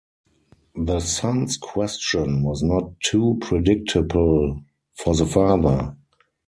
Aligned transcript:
The 0.77 0.99
son’s 0.99 1.57
question 1.57 2.41
was 2.41 2.63
not 2.63 2.99
too 3.01 3.37
predictable 3.39 4.63
for 4.95 5.13
the 5.15 5.27
father. 5.27 5.95